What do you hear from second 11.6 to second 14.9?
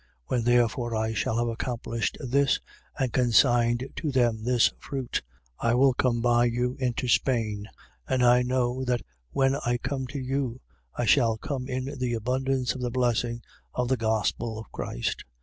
in the abundance of the blessing of the gospel of